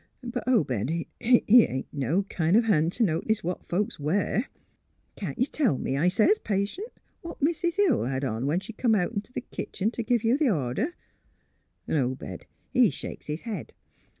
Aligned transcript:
But 0.23 0.47
Obed 0.47 0.89
he 0.89 1.07
ain't 1.63 1.85
no 1.93 2.23
kind 2.23 2.57
of 2.57 2.63
hand 2.63 2.91
t' 2.91 3.03
notice 3.03 3.43
what 3.43 3.69
folks 3.69 3.99
wear. 3.99 4.47
* 4.79 5.15
Can't 5.15 5.37
you 5.37 5.45
tell 5.45 5.77
me!' 5.77 5.95
I 5.99 6.07
sez, 6.07 6.39
patient,' 6.39 6.89
what 7.21 7.39
Mis' 7.39 7.75
Hill 7.77 8.05
had 8.05 8.23
on 8.23 8.47
when 8.47 8.61
she 8.61 8.73
come 8.73 8.95
out 8.95 9.11
in 9.11 9.21
th' 9.21 9.51
kitchen 9.51 9.91
t' 9.91 10.01
giv* 10.01 10.23
you 10.23 10.39
th' 10.39 10.49
order?' 10.49 10.95
'N' 11.87 11.97
Obed, 11.97 12.47
he 12.73 12.89
shakes 12.89 13.27
his 13.27 13.41
head. 13.41 13.73